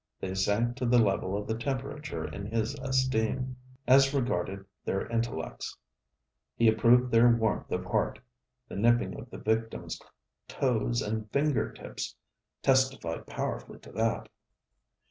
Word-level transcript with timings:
They 0.19 0.33
sank 0.33 0.77
to 0.77 0.87
the 0.87 0.97
level 0.97 1.37
of 1.37 1.45
the 1.45 1.55
temperature 1.55 2.25
in 2.25 2.47
his 2.47 2.73
esteem 2.79 3.57
as 3.87 4.15
regarded 4.15 4.65
their 4.83 5.05
intellects. 5.05 5.77
He 6.55 6.67
approved 6.67 7.11
their 7.11 7.29
warmth 7.29 7.71
of 7.71 7.85
heart. 7.85 8.17
The 8.67 8.77
nipping 8.77 9.13
of 9.19 9.29
the 9.29 9.37
victim's 9.37 10.01
toes 10.47 11.03
and 11.03 11.31
finger 11.31 11.71
tips 11.71 12.15
testified 12.63 13.27
powerfully 13.27 13.77
to 13.77 13.91
that. 13.91 14.27